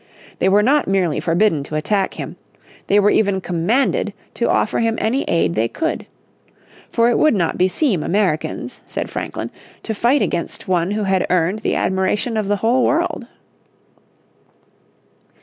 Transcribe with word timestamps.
They 0.39 0.49
were 0.49 0.63
not 0.63 0.87
merely 0.87 1.19
forbidden 1.19 1.61
to 1.65 1.75
attack 1.75 2.15
him, 2.15 2.35
they 2.87 2.99
were 2.99 3.11
even 3.11 3.39
commanded 3.39 4.13
to 4.33 4.49
offer 4.49 4.79
him 4.79 4.95
any 4.97 5.21
aid 5.25 5.53
they 5.53 5.67
could. 5.67 6.07
For 6.89 7.11
it 7.11 7.19
would 7.19 7.35
not 7.35 7.55
beseem 7.55 8.01
Americans, 8.01 8.81
said 8.87 9.11
Franklin, 9.11 9.51
to 9.83 9.93
fight 9.93 10.23
against 10.23 10.67
one 10.67 10.89
who 10.89 11.03
had 11.03 11.27
earned 11.29 11.59
the 11.59 11.75
admiration 11.75 12.35
of 12.35 12.47
the 12.47 12.55
whole 12.55 12.83
world. 12.83 13.27